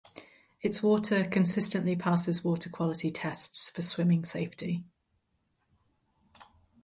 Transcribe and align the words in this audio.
Its 0.63 0.81
water 0.81 1.23
consistently 1.23 1.95
passes 1.95 2.43
water 2.43 2.71
quality 2.71 3.11
tests 3.11 3.69
for 3.69 3.83
swimming 3.83 4.25
safety. 4.25 4.83